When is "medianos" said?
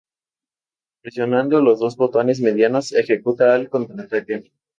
2.41-2.91